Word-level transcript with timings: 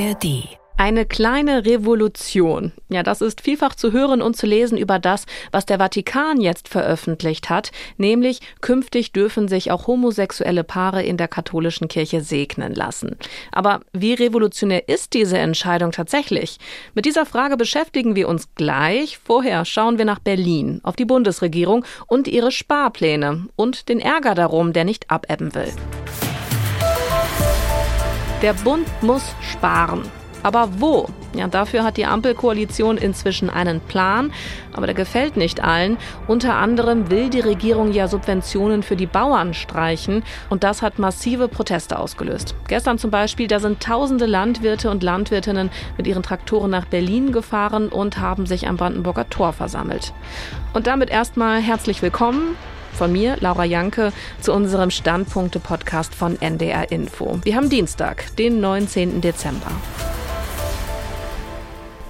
ARD. 0.00 0.48
Eine 0.78 1.04
kleine 1.04 1.66
Revolution. 1.66 2.72
Ja, 2.88 3.02
das 3.02 3.20
ist 3.20 3.42
vielfach 3.42 3.74
zu 3.74 3.92
hören 3.92 4.22
und 4.22 4.34
zu 4.34 4.46
lesen 4.46 4.78
über 4.78 4.98
das, 4.98 5.26
was 5.52 5.66
der 5.66 5.76
Vatikan 5.76 6.40
jetzt 6.40 6.68
veröffentlicht 6.68 7.50
hat, 7.50 7.70
nämlich 7.98 8.40
künftig 8.62 9.12
dürfen 9.12 9.46
sich 9.46 9.70
auch 9.70 9.86
homosexuelle 9.86 10.64
Paare 10.64 11.02
in 11.02 11.18
der 11.18 11.28
katholischen 11.28 11.88
Kirche 11.88 12.22
segnen 12.22 12.74
lassen. 12.74 13.18
Aber 13.52 13.80
wie 13.92 14.14
revolutionär 14.14 14.88
ist 14.88 15.12
diese 15.12 15.36
Entscheidung 15.36 15.92
tatsächlich? 15.92 16.56
Mit 16.94 17.04
dieser 17.04 17.26
Frage 17.26 17.58
beschäftigen 17.58 18.16
wir 18.16 18.26
uns 18.26 18.48
gleich. 18.54 19.18
Vorher 19.18 19.66
schauen 19.66 19.98
wir 19.98 20.06
nach 20.06 20.20
Berlin, 20.20 20.80
auf 20.82 20.96
die 20.96 21.04
Bundesregierung 21.04 21.84
und 22.06 22.26
ihre 22.26 22.52
Sparpläne 22.52 23.48
und 23.54 23.90
den 23.90 24.00
Ärger 24.00 24.34
darum, 24.34 24.72
der 24.72 24.84
nicht 24.84 25.10
abebben 25.10 25.54
will. 25.54 25.74
Der 28.42 28.54
Bund 28.54 28.86
muss 29.02 29.34
sparen. 29.42 30.02
Aber 30.42 30.80
wo? 30.80 31.08
Ja, 31.36 31.46
dafür 31.46 31.84
hat 31.84 31.98
die 31.98 32.06
Ampelkoalition 32.06 32.96
inzwischen 32.96 33.50
einen 33.50 33.80
Plan, 33.80 34.32
aber 34.72 34.86
der 34.86 34.94
gefällt 34.94 35.36
nicht 35.36 35.62
allen. 35.62 35.98
Unter 36.26 36.54
anderem 36.54 37.10
will 37.10 37.28
die 37.28 37.40
Regierung 37.40 37.92
ja 37.92 38.08
Subventionen 38.08 38.82
für 38.82 38.96
die 38.96 39.04
Bauern 39.06 39.52
streichen 39.52 40.22
und 40.48 40.64
das 40.64 40.80
hat 40.80 40.98
massive 40.98 41.48
Proteste 41.48 41.98
ausgelöst. 41.98 42.54
Gestern 42.66 42.96
zum 42.96 43.10
Beispiel, 43.10 43.46
da 43.46 43.60
sind 43.60 43.82
tausende 43.82 44.24
Landwirte 44.24 44.90
und 44.90 45.02
Landwirtinnen 45.02 45.68
mit 45.98 46.06
ihren 46.06 46.22
Traktoren 46.22 46.70
nach 46.70 46.86
Berlin 46.86 47.32
gefahren 47.32 47.90
und 47.90 48.18
haben 48.18 48.46
sich 48.46 48.66
am 48.66 48.78
Brandenburger 48.78 49.28
Tor 49.28 49.52
versammelt. 49.52 50.14
Und 50.72 50.86
damit 50.86 51.10
erstmal 51.10 51.60
herzlich 51.60 52.00
willkommen 52.00 52.56
von 52.92 53.12
mir, 53.12 53.36
Laura 53.40 53.64
Janke, 53.64 54.12
zu 54.40 54.52
unserem 54.52 54.90
Standpunkte-Podcast 54.90 56.14
von 56.14 56.40
NDR 56.40 56.90
Info. 56.90 57.38
Wir 57.42 57.56
haben 57.56 57.68
Dienstag, 57.68 58.36
den 58.36 58.60
19. 58.60 59.20
Dezember. 59.20 59.70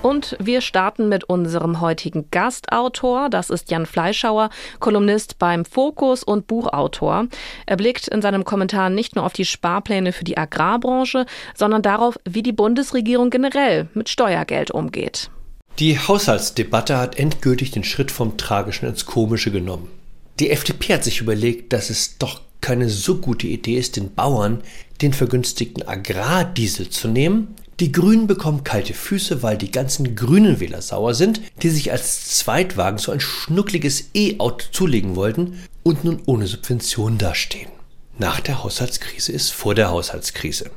Und 0.03 0.37
wir 0.41 0.61
starten 0.61 1.09
mit 1.09 1.25
unserem 1.25 1.81
heutigen 1.81 2.31
Gastautor. 2.31 3.29
Das 3.29 3.51
ist 3.51 3.71
Jan 3.71 3.87
Fleischhauer, 3.87 4.51
Kolumnist 4.79 5.39
beim 5.39 5.65
Fokus 5.65 6.25
und 6.25 6.47
Buchautor. 6.47 7.27
Er 7.67 7.77
blickt 7.77 8.09
in 8.09 8.23
seinem 8.23 8.45
Kommentar 8.45 8.89
nicht 8.89 9.15
nur 9.15 9.27
auf 9.27 9.35
die 9.35 9.45
Sparpläne 9.45 10.13
für 10.13 10.25
die 10.25 10.39
Agrarbranche, 10.39 11.27
sondern 11.55 11.83
darauf, 11.83 12.19
wie 12.25 12.43
die 12.43 12.53
Bundesregierung 12.53 13.31
generell 13.31 13.89
mit 13.95 14.09
Steuergeld 14.09 14.71
umgeht. 14.71 15.31
Die 15.79 15.99
Haushaltsdebatte 15.99 16.99
hat 16.99 17.19
endgültig 17.19 17.71
den 17.71 17.85
Schritt 17.85 18.11
vom 18.11 18.37
Tragischen 18.37 18.89
ins 18.89 19.07
Komische 19.07 19.51
genommen. 19.51 19.89
Die 20.41 20.51
FDP 20.51 20.95
hat 20.95 21.05
sich 21.05 21.21
überlegt, 21.21 21.73
dass 21.75 21.91
es 21.91 22.17
doch 22.17 22.41
keine 22.63 22.89
so 22.89 23.19
gute 23.19 23.47
Idee 23.47 23.77
ist, 23.77 23.97
den 23.97 24.15
Bauern 24.15 24.63
den 25.03 25.13
vergünstigten 25.13 25.87
Agrardiesel 25.87 26.89
zu 26.89 27.09
nehmen. 27.09 27.55
Die 27.79 27.93
Grünen 27.93 28.27
bekommen 28.27 28.65
kalte 28.65 28.93
Füße, 28.95 29.43
weil 29.43 29.57
die 29.57 29.71
ganzen 29.71 30.15
grünen 30.15 30.61
Wähler 30.61 30.83
sauer 30.83 31.15
sind, 31.15 31.41
die 31.63 31.71
sich 31.71 31.93
als 31.93 32.25
Zweitwagen 32.37 32.99
so 32.99 33.13
ein 33.13 33.21
schnuckliges 33.21 34.11
E-Auto 34.15 34.67
zulegen 34.73 35.17
wollten 35.17 35.59
und 35.83 36.05
nun 36.05 36.21
ohne 36.27 36.47
Subvention 36.47 37.17
dastehen. 37.17 37.71
Nach 38.19 38.41
der 38.41 38.63
Haushaltskrise 38.63 39.33
ist 39.33 39.51
vor 39.51 39.75
der 39.75 39.91
Haushaltskrise. 39.91 40.71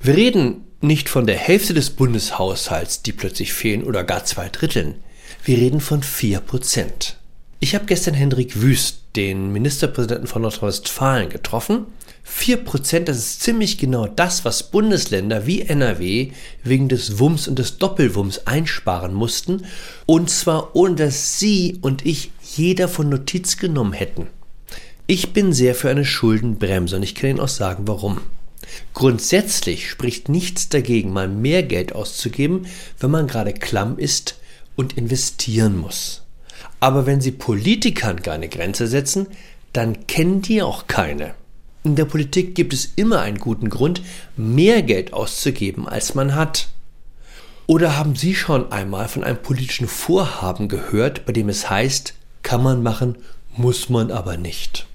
Wir 0.00 0.16
reden 0.16 0.64
nicht 0.80 1.08
von 1.08 1.26
der 1.26 1.36
Hälfte 1.36 1.74
des 1.74 1.90
Bundeshaushalts, 1.90 3.02
die 3.02 3.12
plötzlich 3.12 3.52
fehlen, 3.52 3.84
oder 3.84 4.04
gar 4.04 4.24
zwei 4.24 4.48
Dritteln. 4.48 4.96
Wir 5.44 5.58
reden 5.58 5.80
von 5.80 6.02
vier 6.02 6.40
Prozent. 6.40 7.16
Ich 7.62 7.76
habe 7.76 7.84
gestern 7.84 8.14
Hendrik 8.14 8.60
Wüst, 8.60 9.02
den 9.14 9.52
Ministerpräsidenten 9.52 10.26
von 10.26 10.42
Nordrhein-Westfalen, 10.42 11.28
getroffen. 11.28 11.86
4%, 12.28 13.04
das 13.04 13.18
ist 13.18 13.40
ziemlich 13.40 13.78
genau 13.78 14.08
das, 14.08 14.44
was 14.44 14.64
Bundesländer 14.64 15.46
wie 15.46 15.60
NRW 15.62 16.32
wegen 16.64 16.88
des 16.88 17.20
Wumms 17.20 17.46
und 17.46 17.60
des 17.60 17.78
Doppelwumms 17.78 18.48
einsparen 18.48 19.14
mussten. 19.14 19.64
Und 20.06 20.28
zwar 20.28 20.74
ohne 20.74 20.96
dass 20.96 21.38
Sie 21.38 21.78
und 21.82 22.04
ich 22.04 22.32
jeder 22.56 22.88
von 22.88 23.08
Notiz 23.08 23.58
genommen 23.58 23.92
hätten. 23.92 24.26
Ich 25.06 25.32
bin 25.32 25.52
sehr 25.52 25.76
für 25.76 25.88
eine 25.88 26.04
Schuldenbremse 26.04 26.96
und 26.96 27.04
ich 27.04 27.14
kann 27.14 27.30
Ihnen 27.30 27.40
auch 27.40 27.46
sagen, 27.46 27.86
warum. 27.86 28.22
Grundsätzlich 28.92 29.88
spricht 29.88 30.28
nichts 30.28 30.68
dagegen, 30.68 31.12
mal 31.12 31.28
mehr 31.28 31.62
Geld 31.62 31.94
auszugeben, 31.94 32.66
wenn 32.98 33.12
man 33.12 33.28
gerade 33.28 33.52
klamm 33.52 34.00
ist 34.00 34.34
und 34.74 34.98
investieren 34.98 35.78
muss. 35.78 36.21
Aber 36.82 37.06
wenn 37.06 37.20
Sie 37.20 37.30
Politikern 37.30 38.22
keine 38.22 38.48
Grenze 38.48 38.88
setzen, 38.88 39.28
dann 39.72 40.08
kennen 40.08 40.42
die 40.42 40.62
auch 40.62 40.88
keine. 40.88 41.34
In 41.84 41.94
der 41.94 42.06
Politik 42.06 42.56
gibt 42.56 42.72
es 42.72 42.94
immer 42.96 43.20
einen 43.20 43.38
guten 43.38 43.70
Grund, 43.70 44.02
mehr 44.36 44.82
Geld 44.82 45.12
auszugeben, 45.12 45.86
als 45.86 46.16
man 46.16 46.34
hat. 46.34 46.66
Oder 47.68 47.96
haben 47.96 48.16
Sie 48.16 48.34
schon 48.34 48.72
einmal 48.72 49.06
von 49.06 49.22
einem 49.22 49.40
politischen 49.40 49.86
Vorhaben 49.86 50.66
gehört, 50.66 51.24
bei 51.24 51.32
dem 51.32 51.48
es 51.48 51.70
heißt, 51.70 52.14
kann 52.42 52.64
man 52.64 52.82
machen, 52.82 53.14
muss 53.56 53.88
man 53.88 54.10
aber 54.10 54.36
nicht? 54.36 54.88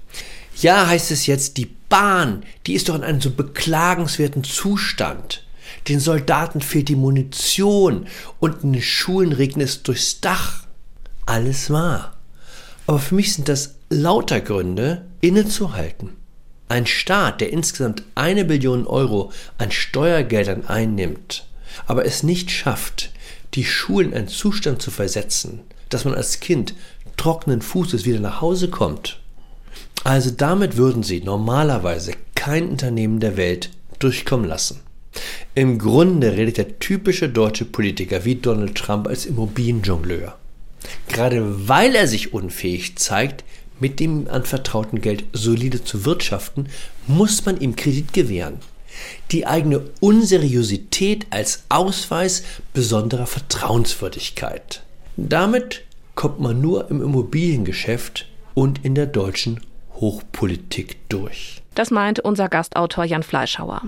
Ja, 0.60 0.88
heißt 0.88 1.10
es 1.10 1.24
jetzt, 1.24 1.56
die 1.56 1.74
Bahn, 1.88 2.42
die 2.66 2.74
ist 2.74 2.90
doch 2.90 2.96
in 2.96 3.02
einem 3.02 3.22
so 3.22 3.30
beklagenswerten 3.30 4.44
Zustand. 4.44 5.42
Den 5.88 6.00
Soldaten 6.00 6.60
fehlt 6.60 6.90
die 6.90 6.96
Munition 6.96 8.08
und 8.40 8.62
in 8.62 8.74
den 8.74 8.82
Schulen 8.82 9.32
regnet 9.32 9.68
es 9.70 9.82
durchs 9.82 10.20
Dach 10.20 10.67
alles 11.28 11.70
wahr. 11.70 12.16
Aber 12.86 12.98
für 12.98 13.14
mich 13.14 13.34
sind 13.34 13.48
das 13.48 13.74
lauter 13.90 14.40
Gründe, 14.40 15.04
innezuhalten. 15.20 16.10
Ein 16.68 16.86
Staat, 16.86 17.40
der 17.40 17.52
insgesamt 17.52 18.02
eine 18.14 18.44
Billion 18.44 18.86
Euro 18.86 19.32
an 19.58 19.70
Steuergeldern 19.70 20.66
einnimmt, 20.66 21.46
aber 21.86 22.04
es 22.04 22.22
nicht 22.22 22.50
schafft, 22.50 23.10
die 23.54 23.64
Schulen 23.64 24.12
in 24.12 24.18
einen 24.18 24.28
Zustand 24.28 24.82
zu 24.82 24.90
versetzen, 24.90 25.60
dass 25.88 26.04
man 26.04 26.14
als 26.14 26.40
Kind 26.40 26.74
trockenen 27.16 27.62
Fußes 27.62 28.04
wieder 28.04 28.20
nach 28.20 28.40
Hause 28.40 28.68
kommt. 28.68 29.20
Also 30.04 30.30
damit 30.30 30.76
würden 30.76 31.02
sie 31.02 31.20
normalerweise 31.20 32.12
kein 32.34 32.68
Unternehmen 32.68 33.20
der 33.20 33.36
Welt 33.36 33.70
durchkommen 33.98 34.46
lassen. 34.46 34.80
Im 35.54 35.78
Grunde 35.78 36.32
redet 36.36 36.58
der 36.58 36.78
typische 36.78 37.28
deutsche 37.28 37.64
Politiker 37.64 38.24
wie 38.24 38.36
Donald 38.36 38.76
Trump 38.76 39.08
als 39.08 39.26
Immobilienjongleur. 39.26 40.37
Gerade 41.08 41.68
weil 41.68 41.94
er 41.94 42.06
sich 42.06 42.32
unfähig 42.32 42.96
zeigt, 42.96 43.44
mit 43.80 44.00
dem 44.00 44.28
anvertrauten 44.28 45.00
Geld 45.00 45.24
solide 45.32 45.84
zu 45.84 46.04
wirtschaften, 46.04 46.68
muss 47.06 47.44
man 47.44 47.60
ihm 47.60 47.76
Kredit 47.76 48.12
gewähren. 48.12 48.58
Die 49.30 49.46
eigene 49.46 49.82
Unseriosität 50.00 51.26
als 51.30 51.64
Ausweis 51.68 52.42
besonderer 52.72 53.26
Vertrauenswürdigkeit. 53.26 54.82
Damit 55.16 55.84
kommt 56.14 56.40
man 56.40 56.60
nur 56.60 56.90
im 56.90 57.02
Immobiliengeschäft 57.02 58.26
und 58.54 58.84
in 58.84 58.94
der 58.96 59.06
deutschen 59.06 59.60
Hochpolitik 59.94 60.96
durch. 61.08 61.62
Das 61.78 61.92
meint 61.92 62.18
unser 62.18 62.48
Gastautor 62.48 63.04
Jan 63.04 63.22
Fleischhauer. 63.22 63.82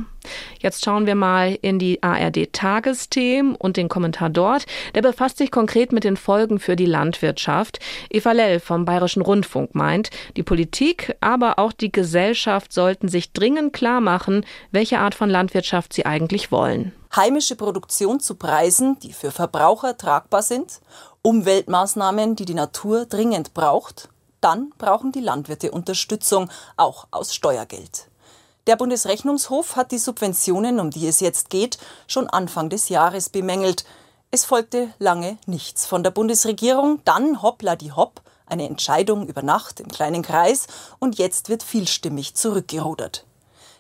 Jetzt 0.61 0.85
schauen 0.85 1.07
wir 1.07 1.17
mal 1.17 1.59
in 1.61 1.81
die 1.81 2.01
ARD 2.05 2.53
Tagesthemen 2.53 3.57
und 3.57 3.77
den 3.77 3.89
Kommentar 3.89 4.31
dort. 4.31 4.67
Der 4.95 5.03
befasst 5.03 5.39
sich 5.39 5.51
konkret 5.51 5.91
mit 5.91 6.05
den 6.05 6.17
Folgen 6.17 6.61
für 6.61 6.77
die 6.77 6.87
Landwirtschaft. 6.87 7.81
Eva 8.09 8.31
Lell 8.31 8.61
vom 8.61 8.85
Bayerischen 8.85 9.23
Rundfunk 9.23 9.75
meint, 9.75 10.11
die 10.37 10.45
Politik, 10.45 11.17
aber 11.21 11.59
auch 11.59 11.73
die 11.73 11.91
Gesellschaft 11.91 12.73
sollten 12.73 13.09
sich 13.09 13.33
dringend 13.33 13.73
klar 13.73 14.01
machen, 14.01 14.47
welche 14.71 15.01
Art 15.01 15.17
von 15.17 15.29
Landwirtschaft 15.29 15.93
sie 15.93 16.07
eigentlich 16.07 16.53
wollen. 16.53 16.93
Heimische 17.17 17.57
Produktion 17.57 18.21
zu 18.21 18.37
Preisen, 18.37 19.01
die 19.01 19.13
für 19.13 19.33
Verbraucher 19.33 19.99
tragbar 19.99 20.43
sind, 20.43 20.81
Umweltmaßnahmen, 21.23 22.37
die 22.37 22.45
die 22.45 22.55
Natur 22.55 23.07
dringend 23.07 23.53
braucht, 23.53 24.11
dann 24.41 24.73
brauchen 24.79 25.13
die 25.13 25.21
Landwirte 25.21 25.71
Unterstützung, 25.71 26.51
auch 26.77 27.07
aus 27.11 27.35
Steuergeld. 27.35 28.09
Der 28.67 28.77
Bundesrechnungshof 28.77 29.77
hat 29.77 29.91
die 29.91 29.99
Subventionen, 29.99 30.81
um 30.81 30.91
die 30.91 31.07
es 31.07 31.21
jetzt 31.21 31.51
geht, 31.51 31.79
schon 32.07 32.29
Anfang 32.29 32.69
des 32.69 32.89
Jahres 32.89 33.29
bemängelt. 33.29 33.85
Es 34.31 34.45
folgte 34.45 34.93
lange 34.99 35.39
nichts 35.47 35.87
von 35.87 36.03
der 36.03 36.11
Bundesregierung, 36.11 37.01
dann 37.05 37.43
hoppla 37.43 37.75
die 37.77 37.93
hopp, 37.93 38.21
eine 38.47 38.67
Entscheidung 38.67 39.27
über 39.27 39.43
Nacht 39.43 39.81
im 39.81 39.89
kleinen 39.89 40.23
Kreis 40.23 40.67
und 40.99 41.19
jetzt 41.19 41.49
wird 41.49 41.63
vielstimmig 41.63 42.35
zurückgerudert. 42.35 43.25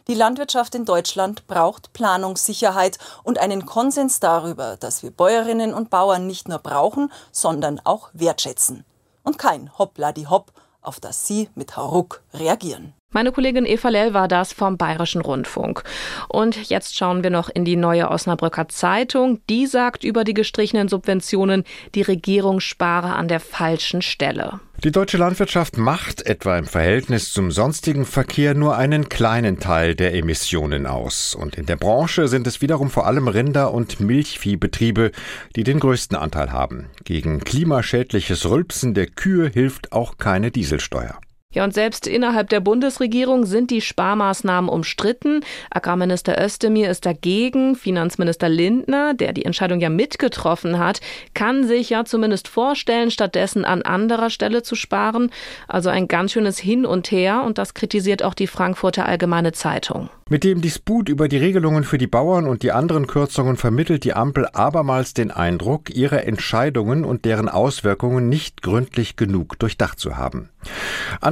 Die 0.08 0.14
Landwirtschaft 0.14 0.74
in 0.74 0.86
Deutschland 0.86 1.46
braucht 1.46 1.92
Planungssicherheit 1.92 2.98
und 3.22 3.38
einen 3.38 3.66
Konsens 3.66 4.18
darüber, 4.18 4.76
dass 4.76 5.02
wir 5.02 5.10
Bäuerinnen 5.10 5.74
und 5.74 5.90
Bauern 5.90 6.26
nicht 6.26 6.48
nur 6.48 6.58
brauchen, 6.58 7.12
sondern 7.30 7.80
auch 7.84 8.10
wertschätzen 8.12 8.84
und 9.22 9.38
kein 9.38 9.76
Hoppla 9.78 10.12
die 10.12 10.26
Hopp, 10.26 10.52
auf 10.82 11.00
das 11.00 11.26
Sie 11.26 11.49
mit 11.55 11.76
Hauruck 11.76 12.22
reagieren. 12.32 12.94
Meine 13.12 13.32
Kollegin 13.32 13.66
Eva 13.66 13.88
Lell 13.88 14.14
war 14.14 14.28
das 14.28 14.52
vom 14.52 14.76
Bayerischen 14.76 15.20
Rundfunk. 15.20 15.82
Und 16.28 16.70
jetzt 16.70 16.96
schauen 16.96 17.24
wir 17.24 17.30
noch 17.30 17.48
in 17.48 17.64
die 17.64 17.74
neue 17.74 18.08
Osnabrücker 18.08 18.68
Zeitung. 18.68 19.40
Die 19.50 19.66
sagt 19.66 20.04
über 20.04 20.22
die 20.22 20.32
gestrichenen 20.32 20.86
Subventionen, 20.86 21.64
die 21.96 22.02
Regierung 22.02 22.60
spare 22.60 23.16
an 23.16 23.26
der 23.26 23.40
falschen 23.40 24.00
Stelle. 24.00 24.60
Die 24.84 24.92
deutsche 24.92 25.16
Landwirtschaft 25.16 25.76
macht 25.76 26.24
etwa 26.24 26.56
im 26.56 26.66
Verhältnis 26.66 27.32
zum 27.32 27.50
sonstigen 27.50 28.04
Verkehr 28.04 28.54
nur 28.54 28.76
einen 28.76 29.08
kleinen 29.08 29.58
Teil 29.58 29.96
der 29.96 30.14
Emissionen 30.14 30.86
aus. 30.86 31.34
Und 31.34 31.56
in 31.56 31.66
der 31.66 31.76
Branche 31.76 32.28
sind 32.28 32.46
es 32.46 32.62
wiederum 32.62 32.90
vor 32.90 33.08
allem 33.08 33.26
Rinder- 33.26 33.74
und 33.74 33.98
Milchviehbetriebe, 33.98 35.10
die 35.56 35.64
den 35.64 35.80
größten 35.80 36.16
Anteil 36.16 36.52
haben. 36.52 36.86
Gegen 37.02 37.40
klimaschädliches 37.40 38.48
Rülpsen 38.48 38.94
der 38.94 39.08
Kühe 39.08 39.48
hilft 39.48 39.90
auch 39.90 40.16
keine 40.16 40.52
Dieselsteuer. 40.52 41.18
Ja, 41.52 41.64
und 41.64 41.75
selbst 41.75 42.06
innerhalb 42.06 42.49
der 42.49 42.61
Bundesregierung 42.61 43.44
sind 43.44 43.73
die 43.73 43.81
Sparmaßnahmen 43.81 44.70
umstritten. 44.70 45.41
Agrarminister 45.69 46.41
Özdemir 46.41 46.88
ist 46.88 47.05
dagegen. 47.05 47.75
Finanzminister 47.75 48.49
Lindner, 48.49 49.14
der 49.14 49.32
die 49.32 49.44
Entscheidung 49.44 49.81
ja 49.81 49.88
mitgetroffen 49.88 50.79
hat, 50.79 51.00
kann 51.35 51.67
sich 51.67 51.91
ja 51.91 52.05
zumindest 52.05 52.47
vorstellen, 52.47 53.11
stattdessen 53.11 53.64
an 53.64 53.82
anderer 53.82 54.31
Stelle 54.31 54.62
zu 54.62 54.76
sparen. 54.76 55.32
Also 55.67 55.91
ein 55.91 56.06
ganz 56.06 56.31
schönes 56.31 56.56
Hin 56.56 56.87
und 56.87 57.11
Her. 57.11 57.43
Und 57.44 57.58
das 57.58 57.75
kritisiert 57.75 58.23
auch 58.23 58.35
die 58.35 58.47
Frankfurter 58.47 59.06
Allgemeine 59.06 59.50
Zeitung. 59.50 60.08
Mit 60.29 60.44
dem 60.44 60.61
Disput 60.61 61.08
über 61.08 61.26
die 61.26 61.38
Regelungen 61.38 61.82
für 61.82 61.99
die 61.99 62.06
Bauern 62.06 62.47
und 62.47 62.62
die 62.62 62.70
anderen 62.70 63.08
Kürzungen 63.08 63.56
vermittelt 63.56 64.05
die 64.05 64.12
Ampel 64.12 64.47
abermals 64.52 65.12
den 65.12 65.32
Eindruck, 65.32 65.91
ihre 65.91 66.25
Entscheidungen 66.25 67.05
und 67.05 67.25
deren 67.25 67.49
Auswirkungen 67.49 68.29
nicht 68.29 68.62
gründlich 68.62 69.17
genug 69.17 69.58
durchdacht 69.58 69.99
zu 69.99 70.17
haben. 70.17 70.49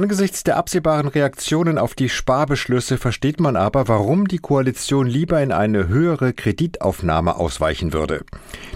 Angesichts 0.09 0.43
der 0.43 0.57
absehbaren 0.57 1.07
Reaktionen 1.07 1.77
auf 1.77 1.93
die 1.93 2.09
Sparbeschlüsse 2.09 2.97
versteht 2.97 3.39
man 3.39 3.55
aber, 3.55 3.87
warum 3.87 4.27
die 4.27 4.39
Koalition 4.39 5.05
lieber 5.05 5.39
in 5.39 5.51
eine 5.51 5.87
höhere 5.87 6.33
Kreditaufnahme 6.33 7.35
ausweichen 7.35 7.93
würde. 7.93 8.25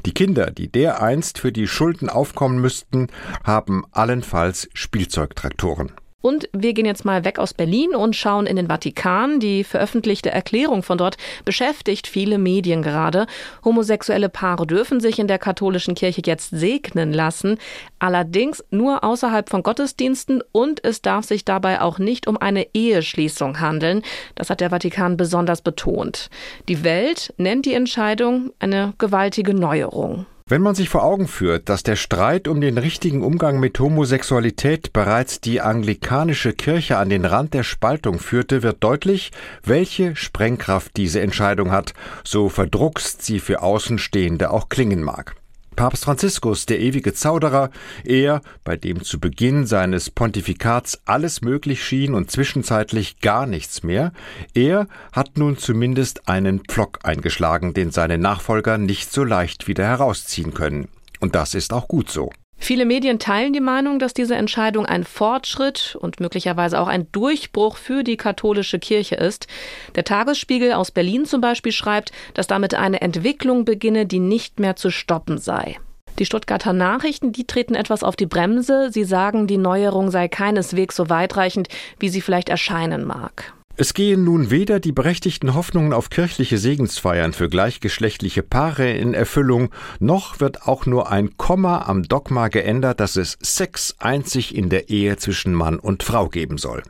Die 0.06 0.14
Kinder, 0.14 0.52
die 0.52 0.72
dereinst 0.72 1.40
für 1.40 1.52
die 1.52 1.68
Schulden 1.68 2.08
aufkommen 2.08 2.62
müssten, 2.62 3.08
haben 3.44 3.84
allenfalls 3.90 4.70
Spielzeugtraktoren. 4.76 5.92
Und 6.24 6.48
wir 6.54 6.74
gehen 6.74 6.86
jetzt 6.86 7.04
mal 7.04 7.26
weg 7.26 7.38
aus 7.38 7.54
Berlin 7.54 7.94
und 7.94 8.16
schauen 8.16 8.46
in 8.46 8.56
den 8.56 8.70
Vatikan. 8.70 9.42
Die 9.42 9.66
veröffentlichte 9.66 10.32
Erklärung 10.32 10.82
von 10.82 10.98
dort 10.98 11.18
beschäftigt 11.44 12.08
viele 12.08 12.38
Medien 12.38 12.82
gerade. 12.82 13.28
Homosexuelle 13.66 14.30
Paare 14.30 14.66
dürfen 14.66 15.02
sich 15.02 15.20
in 15.20 15.28
der 15.28 15.38
katholischen 15.38 15.96
Kirche 15.96 16.22
jetzt 16.26 16.52
segnen 16.52 17.12
lassen, 17.12 17.58
allerdings 18.00 18.64
nur 18.72 19.04
außerhalb 19.04 19.50
von 19.50 19.64
Gottesdiensten 19.64 20.42
und 20.54 20.82
es 20.86 21.02
darf 21.02 21.26
sich 21.26 21.44
dabei 21.44 21.82
auch 21.82 22.00
nicht 22.00 22.26
um 22.26 22.38
eine 22.38 22.68
Eheschließung 22.74 23.60
handeln. 23.60 24.02
Das 24.36 24.50
hat 24.50 24.62
der 24.62 24.70
Vatikan 24.70 25.18
besonders 25.18 25.62
betont. 25.62 26.30
Die 26.70 26.86
Welt 26.86 27.34
nennt 27.36 27.66
die 27.66 27.74
Entscheidung 27.74 28.54
eine 28.60 28.94
gewaltige 28.98 29.54
Neuerung. 29.54 30.26
Wenn 30.46 30.62
man 30.62 30.76
sich 30.76 30.90
vor 30.90 31.04
Augen 31.04 31.30
führt, 31.30 31.70
dass 31.70 31.84
der 31.84 31.96
Streit 31.96 32.50
um 32.50 32.60
den 32.60 32.78
richtigen 32.78 33.24
Umgang 33.24 33.62
mit 33.62 33.80
Homosexualität 33.80 34.92
bereits 34.92 35.40
die 35.40 35.62
anglikanische 35.62 36.52
Kirche 36.52 36.98
an 36.98 37.10
den 37.10 37.24
Rand 37.24 37.54
der 37.54 37.64
Spaltung 37.64 38.20
führte, 38.20 38.62
wird 38.62 38.84
deutlich, 38.84 39.32
welche 39.64 40.18
Sprengkraft 40.18 40.98
diese 40.98 41.22
Entscheidung 41.22 41.72
hat, 41.72 41.94
so 42.26 42.50
verdruckst 42.50 43.22
sie 43.24 43.40
für 43.40 43.62
Außenstehende 43.62 44.52
auch 44.52 44.68
klingen 44.68 45.02
mag. 45.02 45.36
Papst 45.76 46.06
Franziskus, 46.06 46.66
der 46.66 46.80
ewige 46.80 47.14
Zauderer, 47.14 47.70
er, 48.04 48.42
bei 48.64 48.78
dem 48.78 49.04
zu 49.04 49.20
Beginn 49.20 49.66
seines 49.66 50.10
Pontifikats 50.10 51.02
alles 51.06 51.42
möglich 51.42 51.84
schien 51.84 52.14
und 52.14 52.32
zwischenzeitlich 52.32 53.20
gar 53.20 53.46
nichts 53.46 53.84
mehr, 53.84 54.12
er 54.54 54.88
hat 55.12 55.38
nun 55.38 55.58
zumindest 55.58 56.28
einen 56.28 56.62
Pflock 56.62 57.00
eingeschlagen, 57.04 57.74
den 57.74 57.92
seine 57.92 58.18
Nachfolger 58.18 58.78
nicht 58.78 59.12
so 59.12 59.24
leicht 59.24 59.68
wieder 59.68 59.86
herausziehen 59.86 60.54
können. 60.54 60.88
Und 61.20 61.36
das 61.36 61.54
ist 61.56 61.74
auch 61.74 61.88
gut 61.88 62.10
so. 62.10 62.32
Viele 62.64 62.86
Medien 62.86 63.20
teilen 63.20 63.52
die 63.52 63.60
Meinung, 63.60 64.00
dass 64.00 64.14
diese 64.14 64.36
Entscheidung 64.36 64.86
ein 64.86 65.04
Fortschritt 65.04 65.98
und 66.00 66.22
möglicherweise 66.22 66.80
auch 66.80 66.88
ein 66.88 67.12
Durchbruch 67.12 67.76
für 67.76 68.06
die 68.06 68.16
katholische 68.16 68.80
Kirche 68.80 69.16
ist. 69.16 69.48
Der 69.96 70.06
Tagesspiegel 70.06 70.72
aus 70.72 70.90
Berlin 70.90 71.26
zum 71.26 71.42
Beispiel 71.42 71.74
schreibt, 71.74 72.14
dass 72.36 72.48
damit 72.48 72.74
eine 72.74 73.02
Entwicklung 73.02 73.66
beginne, 73.66 74.06
die 74.06 74.20
nicht 74.20 74.62
mehr 74.62 74.78
zu 74.78 74.92
stoppen 74.92 75.40
sei. 75.40 75.76
Die 76.20 76.26
Stuttgarter 76.26 76.72
Nachrichten, 76.72 77.34
die 77.34 77.46
treten 77.46 77.76
etwas 77.76 78.02
auf 78.02 78.16
die 78.16 78.28
Bremse. 78.28 78.92
Sie 78.94 79.04
sagen, 79.04 79.46
die 79.46 79.58
Neuerung 79.58 80.10
sei 80.10 80.30
keineswegs 80.30 80.96
so 80.96 81.10
weitreichend, 81.10 81.68
wie 82.00 82.08
sie 82.08 82.22
vielleicht 82.22 82.48
erscheinen 82.48 83.04
mag. 83.04 83.52
Es 83.76 83.96
gehen 83.96 84.24
nun 84.24 84.52
weder 84.52 84.80
die 84.80 84.92
berechtigten 84.92 85.56
Hoffnungen 85.56 85.94
auf 85.94 86.12
kirchliche 86.12 86.60
Segensfeiern 86.60 87.34
für 87.34 87.50
gleichgeschlechtliche 87.50 88.44
Paare 88.44 88.92
in 88.92 89.16
Erfüllung, 89.16 89.72
noch 90.00 90.40
wird 90.40 90.68
auch 90.68 90.86
nur 90.86 91.12
ein 91.12 91.38
Komma 91.38 91.82
am 91.88 92.04
Dogma 92.04 92.50
geändert, 92.50 93.00
dass 93.00 93.16
es 93.16 93.36
Sex 93.42 93.96
einzig 93.98 94.56
in 94.56 94.70
der 94.70 94.90
Ehe 94.90 95.18
zwischen 95.18 95.56
Mann 95.56 95.80
und 95.80 96.04
Frau 96.04 96.30
geben 96.30 96.60
soll. 96.60 96.84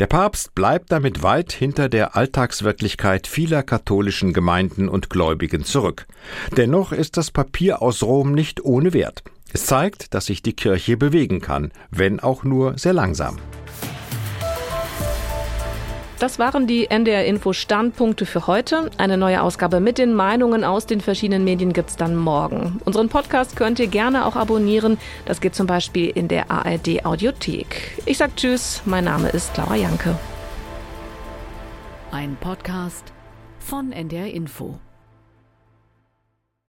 Der 0.00 0.08
Papst 0.08 0.52
bleibt 0.56 0.90
damit 0.90 1.22
weit 1.22 1.52
hinter 1.52 1.88
der 1.88 2.16
Alltagswirklichkeit 2.16 3.28
vieler 3.28 3.62
katholischen 3.62 4.32
Gemeinden 4.32 4.88
und 4.88 5.10
Gläubigen 5.10 5.64
zurück. 5.64 6.06
Dennoch 6.56 6.90
ist 6.90 7.16
das 7.16 7.30
Papier 7.30 7.82
aus 7.82 8.02
Rom 8.02 8.32
nicht 8.32 8.64
ohne 8.64 8.92
Wert. 8.94 9.22
Es 9.52 9.66
zeigt, 9.66 10.12
dass 10.12 10.26
sich 10.26 10.42
die 10.42 10.54
Kirche 10.54 10.96
bewegen 10.96 11.40
kann, 11.40 11.70
wenn 11.92 12.18
auch 12.18 12.42
nur 12.42 12.76
sehr 12.78 12.92
langsam. 12.92 13.38
Das 16.18 16.38
waren 16.38 16.66
die 16.66 16.88
NDR 16.88 17.26
Info 17.26 17.52
Standpunkte 17.52 18.24
für 18.24 18.46
heute. 18.46 18.90
Eine 18.96 19.18
neue 19.18 19.42
Ausgabe 19.42 19.80
mit 19.80 19.98
den 19.98 20.14
Meinungen 20.14 20.64
aus 20.64 20.86
den 20.86 21.02
verschiedenen 21.02 21.44
Medien 21.44 21.74
gibt's 21.74 21.96
dann 21.96 22.16
morgen. 22.16 22.80
Unseren 22.86 23.10
Podcast 23.10 23.54
könnt 23.54 23.78
ihr 23.78 23.86
gerne 23.86 24.24
auch 24.24 24.34
abonnieren. 24.34 24.96
Das 25.26 25.42
geht 25.42 25.54
zum 25.54 25.66
Beispiel 25.66 26.08
in 26.08 26.28
der 26.28 26.50
ARD 26.50 27.04
Audiothek. 27.04 28.00
Ich 28.06 28.16
sag 28.16 28.34
Tschüss. 28.34 28.80
Mein 28.86 29.04
Name 29.04 29.28
ist 29.28 29.54
Laura 29.58 29.76
Janke. 29.76 30.18
Ein 32.12 32.36
Podcast 32.40 33.12
von 33.58 33.92
NDR 33.92 34.32
Info. 34.32 34.78